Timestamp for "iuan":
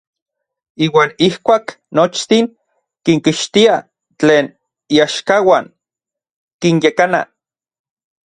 0.85-1.09